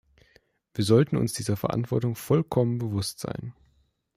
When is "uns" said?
1.15-1.33